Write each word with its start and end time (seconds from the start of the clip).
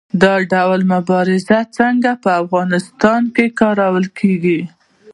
دا 0.21 0.33
ډول 0.51 0.81
مبارزه 0.93 1.59
څنګه 1.77 2.11
په 2.23 2.29
افغانستان 2.41 3.21
کې 3.35 3.45
کارول 3.59 4.05
کیږي؟ 4.19 4.61